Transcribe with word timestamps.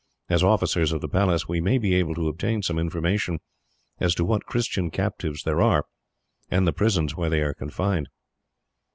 As 0.29 0.41
officers 0.43 0.91
of 0.91 1.01
the 1.01 1.07
Palace, 1.07 1.47
we 1.47 1.61
may 1.61 1.77
be 1.77 1.93
able 1.93 2.15
to 2.15 2.27
obtain 2.27 2.63
some 2.63 2.79
information 2.79 3.37
as 3.99 4.15
to 4.15 4.25
what 4.25 4.47
Christian 4.47 4.89
captives 4.89 5.43
there 5.43 5.61
are, 5.61 5.85
and 6.49 6.65
the 6.65 6.73
prisons 6.73 7.15
where 7.15 7.29
they 7.29 7.41
are 7.41 7.53
confined." 7.53 8.09